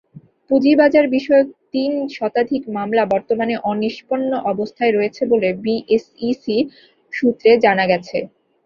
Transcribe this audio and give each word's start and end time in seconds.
পুঁজিবাজারবিষয়ক 0.49 1.47
তিন 1.73 1.91
শতাধিক 2.15 2.63
মামলা 2.77 3.03
বর্তমানে 3.13 3.55
অনিষ্পন্ন 3.71 4.31
অবস্থায় 4.51 4.93
রয়েছে 4.93 5.21
বলে 5.31 5.49
বিএসইসি 5.63 6.57
সূত্রে 7.13 7.51
জানা 7.65 7.85
গেছে। 7.91 8.17